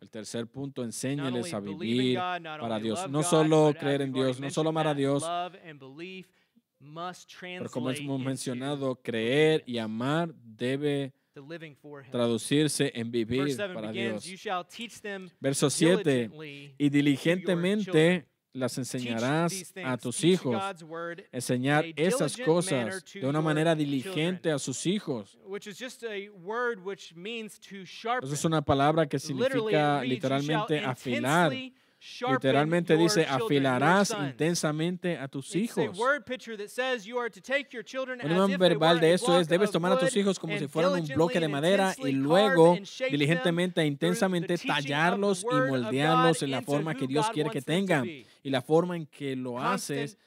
[0.00, 3.08] el tercer punto, enséñeles a vivir para Dios.
[3.10, 5.24] No solo creer en Dios, no solo amar a Dios,
[7.40, 11.12] pero como hemos mencionado, creer y amar debe
[12.10, 14.24] traducirse en vivir 7 para Dios.
[15.40, 16.02] Verso 7.
[16.04, 20.56] diligently Y diligentemente las enseñarás a tus hijos.
[21.32, 25.38] Enseñar manner cosas de una manera diligente a sus hijos.
[28.22, 31.52] Eso es una palabra que significa reads, "You shall literalmente afilar.
[32.28, 35.98] Literalmente dice, afilarás sons." intensamente a tus hijos.
[38.24, 41.38] Un verbal de eso es, debes tomar a tus hijos como si fueran un bloque
[41.40, 42.76] de madera y luego
[43.10, 48.04] diligentemente e intensamente tallarlos y moldearlos en la forma que Dios quiere que tengan.
[48.06, 50.18] Y la forma en que lo haces.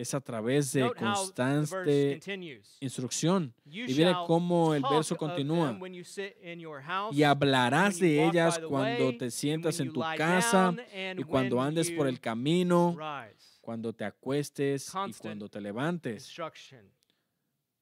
[0.00, 2.20] Es a través de constante
[2.80, 3.54] instrucción.
[3.66, 5.78] Y mire shall cómo el verso continúa.
[7.12, 10.74] Y hablarás de ellas cuando te sientas en tu casa
[11.16, 12.96] y cuando andes por el camino,
[13.60, 16.34] cuando te acuestes y cuando te levantes.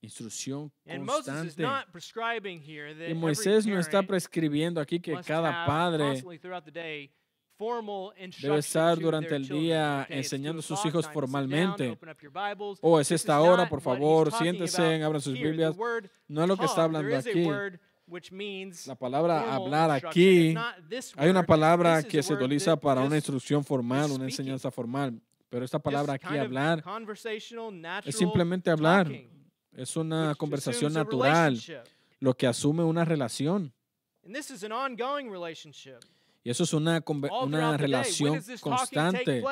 [0.00, 1.66] Instrucción constante.
[3.08, 6.22] Y Moisés no está prescribiendo aquí que cada padre
[8.40, 11.98] debe estar durante el día enseñando a sus hijos formalmente.
[11.98, 12.78] Bibles.
[12.80, 15.76] Oh, es esta hora, por favor, siéntense, abran sus Biblias.
[16.28, 17.48] No es lo que está hablando aquí.
[18.86, 20.54] La palabra hablar aquí,
[21.16, 25.20] hay una palabra que se utiliza para una instrucción formal, una enseñanza formal.
[25.50, 26.82] Pero esta palabra aquí, hablar,
[28.04, 29.10] natural simplemente hablar.
[29.72, 31.90] es una conversación natural, relationship.
[32.20, 33.72] lo que asume una relación.
[36.48, 37.04] Y eso es una,
[37.42, 39.42] una relación constante.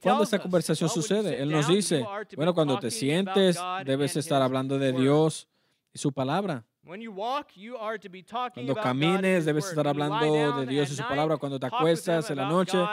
[0.00, 1.40] tells esta conversación sucede?
[1.40, 2.04] Él nos dice,
[2.34, 4.92] bueno, cuando te sientes, debes estar hablando de.
[4.92, 5.46] Dios
[5.92, 6.66] y su palabra.
[6.90, 10.90] When you walk, you are to be talking Cuando camines, debes estar hablando de Dios
[10.90, 11.36] y su palabra.
[11.36, 12.84] Cuando te acuestas en la noche,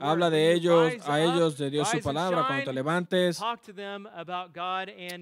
[0.00, 2.46] habla de ellos, a ellos de Dios y su palabra.
[2.46, 3.38] Cuando te levantes,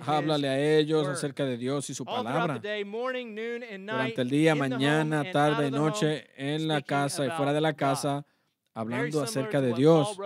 [0.06, 2.60] háblale a ellos acerca de Dios y su palabra.
[2.60, 8.24] Durante el día, mañana, tarde noche, en la casa y fuera de la casa,
[8.74, 10.16] hablando acerca de Dios.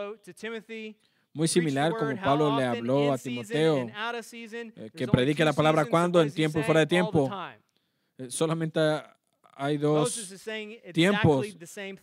[1.33, 6.31] Muy similar como Pablo le habló a Timoteo, eh, que predique la palabra cuando, en
[6.31, 7.31] tiempo y fuera de tiempo.
[8.19, 8.81] Eh, Solamente
[9.61, 10.33] hay dos
[10.93, 11.47] tiempos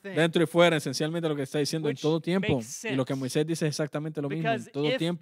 [0.03, 2.59] dentro y fuera, esencialmente lo que está diciendo en todo tiempo.
[2.83, 3.15] Y lo que.
[3.15, 5.21] Moisés dice es exactamente lo mismo, en todo tiempo.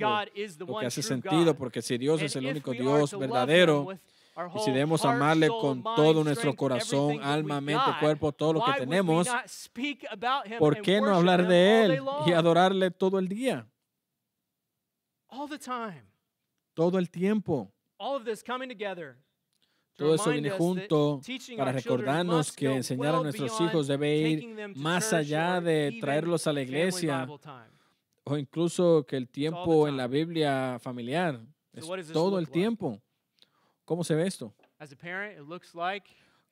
[0.60, 3.88] Lo que hace sentido, porque si Dios es el único Dios verdadero,
[4.56, 9.28] y si debemos amarle con todo nuestro corazón, alma, mente, cuerpo, todo lo que tenemos,
[10.58, 13.68] ¿por qué no hablar de Él y adorarle todo el día,
[16.74, 17.72] todo el tiempo?
[19.96, 21.22] Todo eso viene junto
[21.56, 26.62] para recordarnos que enseñar a nuestros hijos debe ir más allá de traerlos a la
[26.62, 27.28] iglesia
[28.24, 30.08] o incluso que el tiempo en la.
[30.08, 31.40] Biblia familiar
[31.74, 33.02] es todo el tiempo.
[33.86, 34.54] ¿Cómo se ve esto?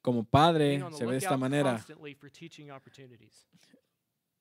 [0.02, 1.84] Como padre se ve de esta manera,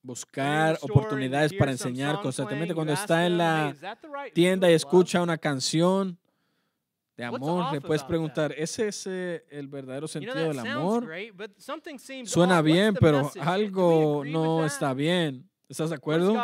[0.03, 4.71] buscar oportunidades para enseñar constantemente cuando está en la "Hey, is that the right tienda
[4.71, 6.19] y of love?" escucha una canción
[7.21, 11.09] de amor, le puedes preguntar, ¿ese es el verdadero sentido del amor?
[12.25, 15.47] Suena bien, pero algo no está bien.
[15.69, 16.35] ¿Estás de acuerdo?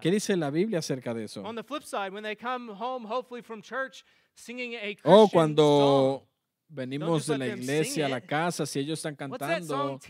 [0.00, 1.42] ¿Qué dice la Biblia acerca de eso?
[1.42, 5.26] On the flip side, when they come home, hopefully from church, singing a Christian O
[5.26, 6.26] song, cuando
[6.66, 10.00] venimos de la iglesia a la casa, si ellos están cantando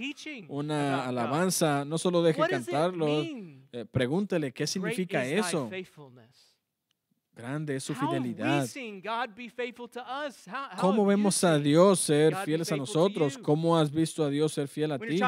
[0.48, 5.68] una alabanza, no solo deje cantarlo, eh, pregúntele qué significa eso.
[7.36, 8.64] Grande es su fidelidad.
[10.78, 13.36] ¿Cómo vemos a Dios ser fieles a nosotros?
[13.38, 15.18] ¿Cómo has visto a Dios ser fiel a ti?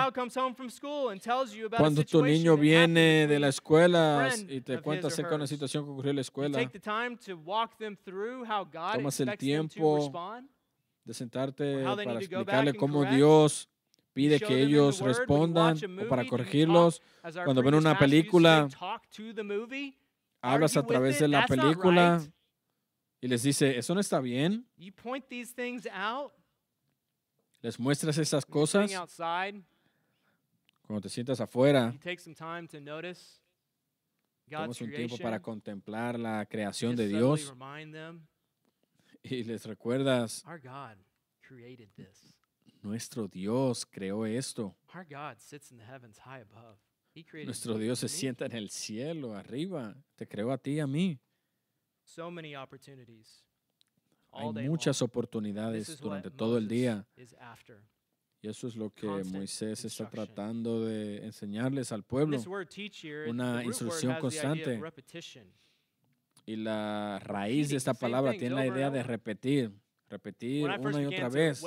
[1.77, 5.90] Cuando tu niño viene de la escuela y te cuenta acerca de una situación que
[5.90, 6.59] ocurrió en la escuela,
[8.95, 10.12] Tomas el tiempo
[11.05, 13.05] de sentarte para explicarle cómo.
[13.05, 13.69] Dios
[14.12, 17.03] pide que ellos respondan o para corregirlos.
[17.45, 18.69] Cuando ven una película,
[20.53, 22.23] Hablas a través de la película
[23.21, 24.67] y les dice, eso no está bien.
[24.77, 26.33] You point these things out.
[27.61, 28.91] Les muestras esas cosas.
[30.87, 31.93] cuando te sientas afuera.
[34.49, 37.53] Tomas un tiempo para contemplar la creación de Dios.
[39.23, 40.45] y les recuerdas,
[42.83, 44.77] nuestro Dios creó esto.
[47.45, 49.97] Nuestro Dios se sienta en el cielo, arriba.
[50.17, 51.19] Te creó a ti y a mí.
[52.05, 53.45] So many opportunities.
[54.31, 57.07] All Hay muchas oportunidades durante todo el día.
[58.43, 62.39] Y eso es lo que Moisés está tratando de enseñarles al pueblo.
[63.27, 64.81] Una instrucción constante.
[66.45, 69.73] Y la raíz de esta palabra tiene la idea de repetir,
[70.09, 71.65] repetir una y otra vez.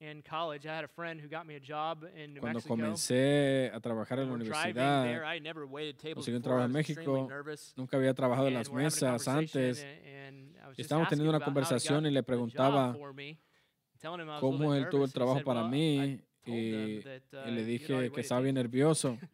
[0.00, 2.58] I, in college, I had a friend who got me a job in New Cuando
[2.58, 2.74] Mexico.
[2.76, 5.04] comencé a trabajar en la universidad,
[6.14, 7.28] conseguí un trabajo en México,
[7.76, 9.86] nunca había trabajado en And las mesas antes.
[10.76, 12.96] estábamos teniendo una about how he got conversación y le the job preguntaba
[14.40, 16.20] cómo él tuvo el trabajo para "Well, I- mí.
[16.46, 19.18] y, that y uh, le dije que estaba bien nervioso.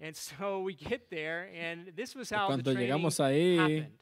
[0.00, 3.98] And so we get there, and this was Y cuando llegamos ahí, happened.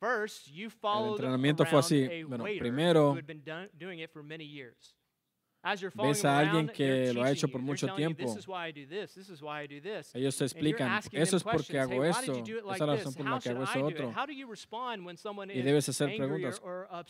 [0.00, 2.24] First, you followed entrenamiento fue así.
[2.24, 3.14] Bueno, primero,
[5.94, 8.22] ves a alguien que lo ha hecho por mucho tiempo.
[10.14, 13.48] Ellos te explican, eso es porque hago esto, esa es la razón por la que
[13.48, 13.94] hago it?
[13.94, 14.12] otro.
[15.54, 16.60] Y debes hacer preguntas.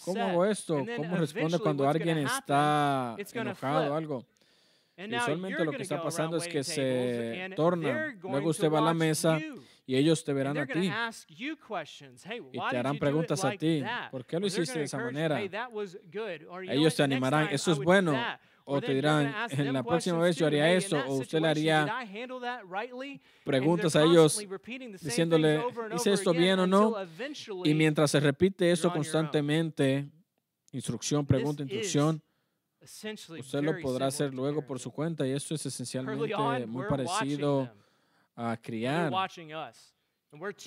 [0.05, 0.85] ¿Cómo hago esto?
[0.97, 4.25] ¿Cómo responde cuando alguien está enojado o algo?
[4.97, 8.15] Y usualmente lo que está pasando es que se torna.
[8.23, 9.39] Luego usted va a la mesa
[9.87, 10.91] y ellos te verán a ti.
[11.29, 13.83] y te harán preguntas a ti.
[14.11, 15.41] ¿Por qué lo hiciste de esa manera?
[16.69, 18.15] Ellos te animarán, eso es bueno.
[18.67, 21.87] O te dirán, en la próxima vez yo haría that o usted le haría
[23.45, 24.43] preguntas a ellos
[25.03, 25.63] diciéndole,
[25.95, 26.95] ¿hice esto bien o no?
[27.65, 30.09] Y mientras se repite eso constantemente,
[30.73, 32.23] instrucción, pregunta, instrucción,
[33.41, 36.27] usted lo podrá hacer to luego por su cuenta y esto es esencialmente
[36.67, 37.71] muy parecido
[38.37, 39.11] a criar.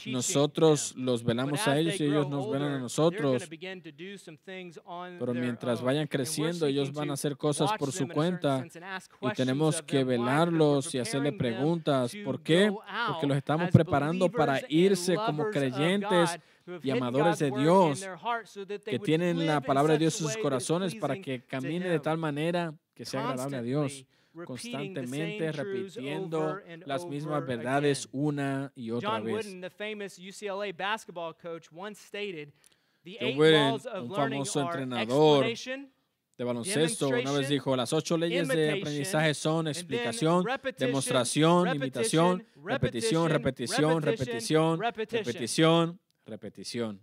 [0.07, 3.47] Nosotros los velamos a ellos y ellos nos velan a nosotros,
[5.19, 8.65] pero mientras vayan creciendo ellos van a hacer cosas por su cuenta
[9.21, 12.13] y tenemos que velarlos y hacerle preguntas.
[12.23, 12.71] ¿Por qué?
[13.07, 16.39] Porque los estamos preparando para irse como creyentes
[16.83, 18.05] y amadores de Dios,
[18.85, 22.73] que tienen la palabra de Dios en sus corazones para que camine de tal manera
[22.93, 24.05] que sea agradable a Dios,
[24.45, 29.45] constantemente repitiendo las mismas verdades una y otra John vez.
[29.45, 32.51] Wooden, the famous UCLA basketball coach, once stated,
[33.03, 35.45] "The John Wooden, un famoso entrenador
[36.37, 42.45] De baloncesto, una vez dijo, las ocho leyes de aprendizaje son explicación, repetition, demostración, imitación,
[42.63, 47.01] repetition, repetición, repetición, repetición, repetición, repetición,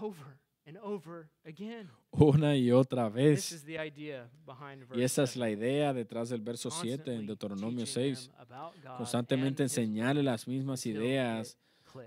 [0.00, 3.52] over and over again." una y otra This vez.
[3.52, 5.38] is the idea behind verse Y esa es 7.
[5.40, 6.96] la idea detrás del verso 7 en
[7.26, 8.28] Constantly Deuteronomio teaching 6.
[8.28, 11.56] them about God Constantemente enseñarle las mismas ideas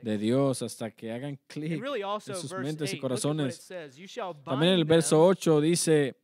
[0.03, 1.81] de Dios hasta que hagan clic.
[1.81, 3.55] really also sus mentes y 8, look at what it corazones.
[3.55, 6.15] says, "You shall También en el verso them, 8 dice,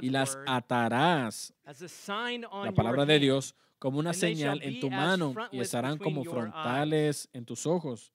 [0.00, 5.98] y las atarás, la palabra de Dios, como una señal en tu mano y estarán
[5.98, 8.12] como your eyes." frontales en tus ojos.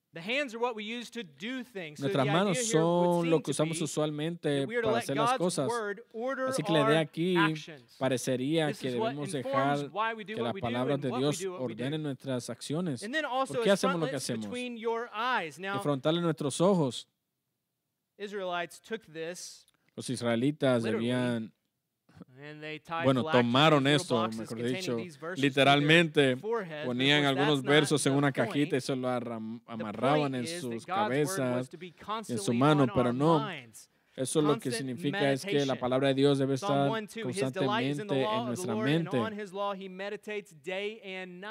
[1.98, 5.70] Nuestras manos son lo que usamos usualmente para hacer las cosas.
[6.48, 7.36] Así que la idea aquí
[7.98, 9.90] parecería que debemos dejar
[10.24, 14.46] que las palabras de Dios ordenen nuestras acciones also qué hacemos lo que hacemos?
[14.56, 14.80] y
[15.58, 17.06] Now, frontales nuestros ojos.
[18.16, 21.52] Israelites took this Los israelitas debían,
[23.04, 24.96] bueno, tomaron esto, mejor dicho,
[25.36, 26.36] literalmente
[26.84, 31.70] ponían algunos versos en una cajita y se lo amarraban en sus cabezas.
[31.78, 33.46] be constantly mano, pero no.
[34.18, 37.52] Eso lo que significa es que la palabra de Dios debe estar 1 2 His
[37.52, 39.16] delight is in the constantemente en nuestra mente.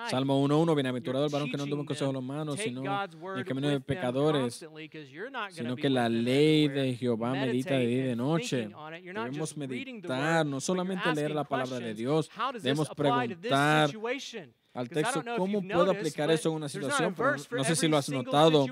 [0.10, 3.46] Salmo 1.1, bienaventurado el varón que no en consejo de los manos, sino en el
[3.46, 4.66] camino de pecadores,
[5.50, 8.70] sino que la ley de Jehová medita de día y de noche.
[9.04, 11.94] Debemos meditar, no solamente leer la palabra de.
[11.94, 12.30] Dios,
[12.62, 13.90] debemos preguntar
[14.74, 18.10] al texto cómo puedo aplicar eso en una situación, pero no sé si lo has
[18.10, 18.66] notado,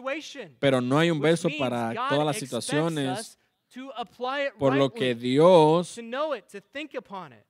[0.60, 3.40] pero no hay un verso para todas las situaciones,
[3.76, 7.44] us to apply it por lo que Dios to know it, to think upon it.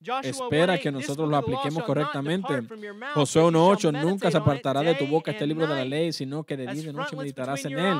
[0.00, 2.60] Joshua espera 1:8, que "This nosotros lo apliquemos correctamente.
[3.14, 5.84] Josué but you 1.8, shall nunca se apartará de tu boca este libro de la
[5.84, 7.98] ley, sino que de día y de noche meditarás en él,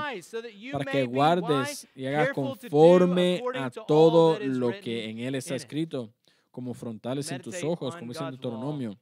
[0.70, 6.12] para que guardes y hagas conforme a todo lo que en él está escrito,
[6.50, 8.98] como frontales en tus ojos, como dice en Deuteronomio.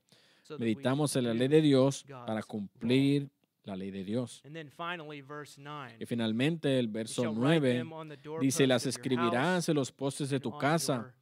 [0.58, 3.28] Meditamos en la ley de Dios para cumplir
[3.64, 4.40] la ley de Dios.
[4.44, 5.96] And then finally, verse 9.
[6.00, 9.92] Y finalmente el verso shall write 9 them on the dice, las escribirás en los
[9.92, 11.14] postes de tu casa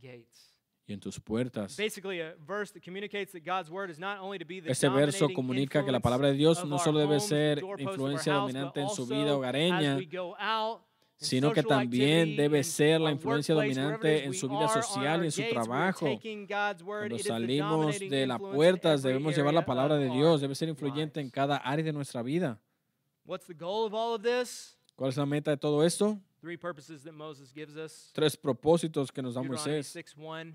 [0.00, 0.24] y
[0.92, 1.78] en tus puertas.
[1.78, 2.00] Este
[4.88, 9.06] verso comunica que la palabra de Dios no solo debe ser influencia dominante en su
[9.06, 9.98] vida hogareña,
[11.18, 15.42] sino que también debe ser la influencia dominante en su vida social y en su
[15.50, 16.06] trabajo.
[16.84, 21.28] Cuando salimos de las puertas debemos llevar la palabra de Dios, debe ser influyente en
[21.30, 22.60] cada área de nuestra vida.
[23.24, 24.78] What's the goal of all of this?
[24.96, 26.18] ¿Cuál es la meta de todo esto?
[26.40, 28.10] Three purposes that Moses gives us.
[28.14, 29.86] Tres propósitos que nos da Moisés.
[29.94, 30.54] 6:1.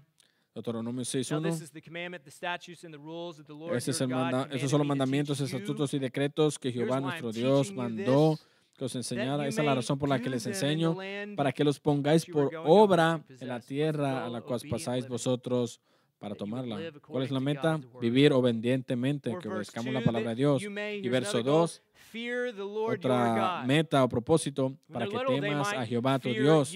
[0.56, 1.44] Deuteronomio Now 6.1.
[1.44, 4.08] this is the commandment, the statutes, and the rules that the Lord Este es el
[4.08, 8.38] manda- esos son los mandamientos, estatutos y decretos que Jehová nuestro Dios mandó
[8.78, 9.48] que os enseñara.
[9.48, 10.96] Esa es la razón por la que les enseño,
[11.36, 15.80] para que los pongáis por obra en la tierra a la cual pasáis vosotros
[16.20, 16.80] para tomarla.
[17.06, 17.82] ¿Cuál es la meta?
[18.00, 20.64] Vivir obedientemente, que obedezcamos la palabra de Dios.
[20.64, 21.82] Y verso another goal, 2,
[22.14, 26.74] fear the Lord your otra meta o propósito para que temas a Jehová tu Dios.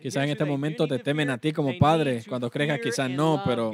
[0.00, 2.22] Quizá en este momento te temen a ti como padre.
[2.28, 3.72] Cuando crezcan, fear quizá and no, pero.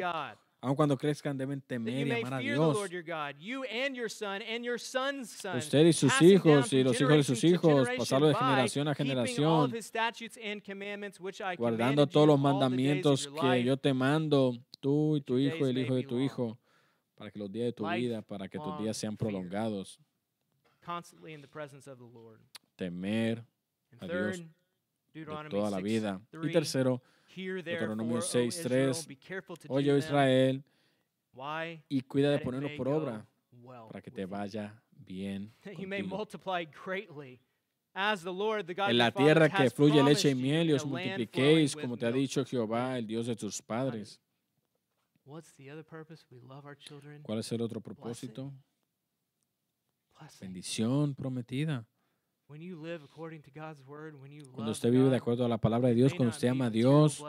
[0.61, 2.75] Aun cuando crezcan deben temer y amar a Dios.
[2.75, 6.73] Lord your God, you and your son and your son's son, Usted y sus hijos
[6.73, 9.73] y los hijos de sus hijos, pasarlo de generación a generación,
[11.57, 15.95] guardando todos los mandamientos que yo te mando, tú y tu hijo y el hijo
[15.95, 16.59] de tu hijo,
[17.15, 19.99] para que los días de tu vida, para que tus días sean prolongados.
[20.85, 22.41] constantly in the presence of the Lord.
[22.79, 23.45] Temer
[24.01, 24.43] And a Dios
[25.13, 26.21] de toda la 6, vida.
[26.33, 27.03] Y 3, tercero,
[27.37, 29.99] Deuteronomio therefore, O 6, Israel, 3, be careful to oye do oh.
[29.99, 30.65] Israel,
[31.89, 33.27] y cuida de ponerlo por obra,
[33.89, 35.53] para que te vaya bien.
[35.65, 36.27] Contigo.
[37.93, 42.45] En la tierra que fluye leche y miel y os multipliquéis, como te ha dicho
[42.45, 44.21] Jehová, el Dios de tus padres.
[45.25, 46.25] What's the other purpose?
[46.31, 47.23] We love our children.
[47.23, 48.53] ¿Cuál es el otro propósito?
[50.41, 51.87] Bendición prometida.
[54.53, 57.23] Cuando usted vive de acuerdo a la palabra de Dios, cuando usted ama a Dios,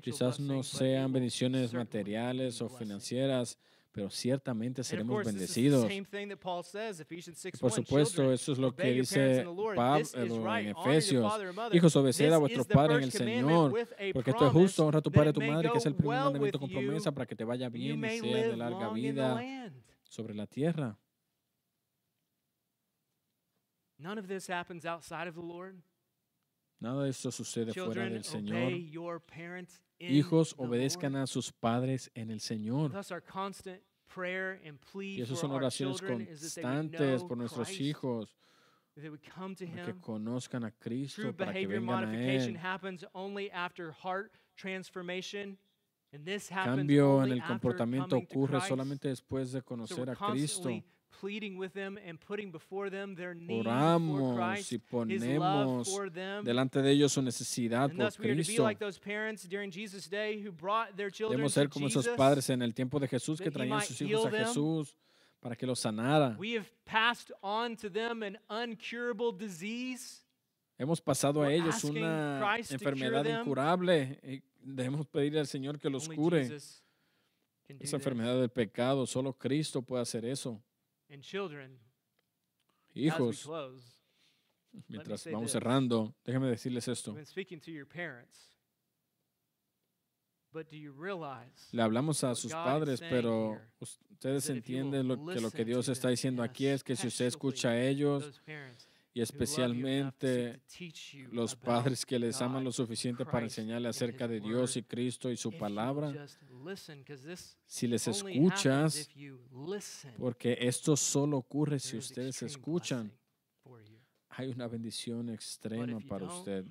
[0.00, 3.58] quizás no sean bendiciones materiales o financieras,
[3.90, 5.86] pero ciertamente seremos bendecidos.
[5.86, 9.46] 6, Por supuesto, eso es lo que dice.
[9.74, 11.32] Pablo en Efesios.
[11.72, 13.72] Hijos, obedeced a the padres en el Señor,
[14.12, 14.86] porque esto es justo.
[14.86, 16.80] Honra a tu padre y a tu madre, que es el primer mandamiento con you,
[16.80, 19.70] promesa para que te vaya bien y may sea de larga vida
[20.08, 20.96] sobre la tierra.
[23.98, 25.82] None of this happens outside of the Lord.
[26.80, 28.66] Nada de esto sucede fuera del Señor.
[28.66, 31.22] obey your parents in Hijos, the obedezcan Lord.
[31.22, 32.92] a sus padres en el Señor.
[32.92, 38.36] Thus our constant prayer and plea Y esas son oraciones constantes por nuestros hijos,
[38.94, 42.58] para que conozcan a Cristo, para que vengan a Él.
[46.48, 50.70] Cambio en el comportamiento ocurre solamente después de conocer a Cristo.
[51.14, 55.22] Constantly pleading with them and putting before them their need for Oramos Christ, y His
[55.24, 56.44] love ponemos for them.
[56.44, 58.62] delante de ellos su necesidad And por thus we are to be Cristo.
[58.62, 62.06] like those parents during Jesus' day who brought their children Debemos to ser como esos
[62.16, 64.46] padres en el tiempo de Jesús que traían sus hijos a.
[64.46, 64.96] Jesús
[65.40, 66.36] para que los sanara.
[66.38, 70.20] We have passed on to them an uncurable disease.
[70.78, 75.78] Hemos pasado a ellos una Christ to cure enfermedad incurable y debemos pedirle al Señor
[75.78, 76.50] que los Only cure.
[77.80, 80.60] Esa enfermedad del pecado, solo Cristo puede hacer eso.
[82.94, 83.46] Hijos,
[84.88, 87.10] mientras say vamos cerrando, déjeme decirles esto.
[87.10, 88.50] I've been speaking to your parents.
[90.52, 95.40] But do you realize Le hablamos a sus padres, pero here ustedes entienden lo que,
[95.40, 98.40] lo que listen Dios to está diciendo aquí es que si usted escucha a ellos
[99.14, 100.60] y especialmente
[101.30, 105.36] los padres que les aman lo suficiente para enseñarle acerca de Dios y Cristo y
[105.36, 106.12] su palabra,
[107.64, 109.08] si les escuchas,
[110.18, 113.12] porque esto solo ocurre si ustedes escuchan,
[114.30, 116.64] hay una bendición extrema para usted.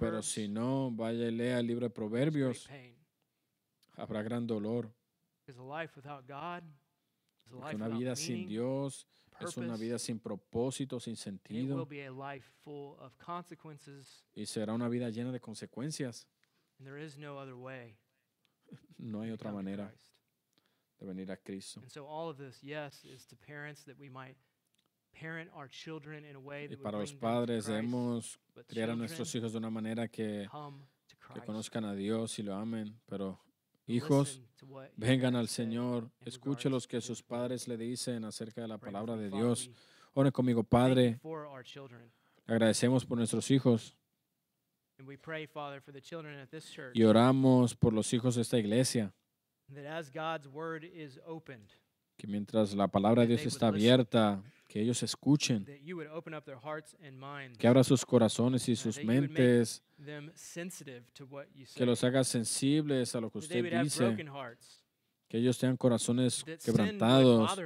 [0.00, 2.66] Pero si no, vaya y lea el libro de Proverbios,
[3.92, 4.90] habrá gran dolor.
[5.46, 6.64] Because a life without God.
[7.44, 9.06] Is a Porque una vida sin Dios
[9.40, 13.16] es una vida sin propósito, sin and it will sentido, be a life full of
[13.18, 16.26] consequences, y será una vida llena de consecuencias.
[16.78, 17.96] and there is no other way
[18.98, 19.92] No hay otra manera
[20.98, 21.80] de venir a Cristo.
[21.80, 24.36] And so all of this, yes, is to parents that we might
[25.12, 29.52] parent our children in a way Y para los padres debemos criar a nuestros hijos
[29.52, 30.48] de una manera que,
[31.34, 32.98] que conozcan a Dios y lo amen.
[33.06, 33.38] Pero
[33.86, 34.42] hijos,
[34.96, 39.30] vengan al Señor, escuche lo que sus padres le dicen acerca de la palabra de
[39.30, 39.68] Dios.
[39.68, 39.74] we
[40.14, 41.20] Ore conmigo, Padre,
[42.46, 43.96] agradecemos por nuestros hijos.
[44.98, 48.36] And we pray, Father, for the children at this church, y oramos por los hijos
[48.36, 49.12] de esta iglesia.
[52.16, 55.66] Que mientras la palabra de Dios está abierta, que ellos escuchen,
[57.58, 59.82] que abra sus corazones y sus mentes,
[61.74, 64.16] que los haga sensibles a lo que usted dice,
[65.28, 67.58] que ellos tengan corazones quebrantados,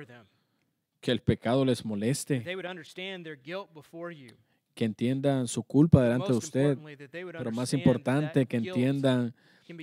[1.00, 4.34] que el pecado les moleste, They would understand their guilt before you.
[4.74, 6.78] que entiendan su culpa delante de usted,
[7.10, 9.34] pero más understand importante que entiendan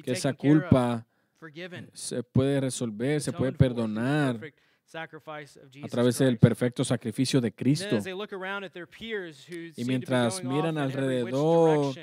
[0.03, 1.05] que esa culpa
[1.93, 4.39] se puede resolver, se puede perdonar
[4.93, 7.97] a través del perfecto sacrificio de Cristo.
[8.01, 11.95] be mientras miran alrededor,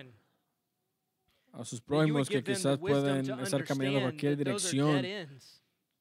[1.52, 5.04] A sus prójimos que quizás pueden estar caminando en cualquier dirección.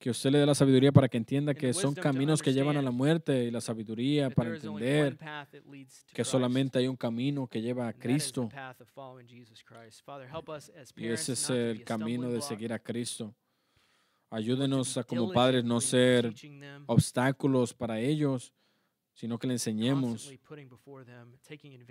[0.03, 2.81] Que usted le dé la sabiduría para que entienda que son caminos que llevan a
[2.81, 5.17] la muerte y la sabiduría para entender
[6.13, 8.49] que solamente hay un camino que lleva a Cristo.
[10.97, 13.33] y ese es el camino de seguir a Cristo.
[14.29, 16.33] Ayúdenos a como padres no ser
[16.85, 18.51] obstáculos para ellos,
[19.13, 20.31] sino que le enseñemos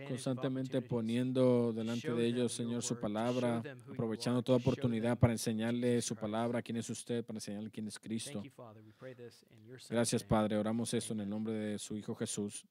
[0.09, 6.62] constantemente poniendo delante de ellos, Señor, su palabra, aprovechando toda oportunidad para enseñarle su palabra,
[6.62, 8.33] quién es usted, para enseñarle quién es Cristo.
[8.33, 8.83] Thank you, Father.
[8.83, 10.29] We pray this in your Son's Gracias, name.
[10.29, 10.57] Padre.
[10.57, 11.31] Oramos esto en el Amen.
[11.31, 12.66] nombre de su Hijo Jesús.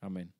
[0.00, 0.32] Amén.